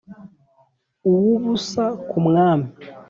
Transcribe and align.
Uw 1.11 1.25
ubusa 1.35 1.85
ku 2.09 2.17
mwami 2.25 2.67